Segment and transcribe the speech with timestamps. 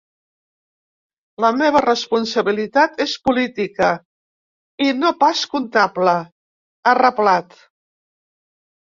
[1.43, 3.89] La meva responsabilitat és política
[4.87, 6.17] i no pas comptable,
[6.85, 7.61] ha reblat.